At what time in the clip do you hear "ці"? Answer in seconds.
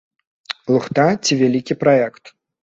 1.23-1.37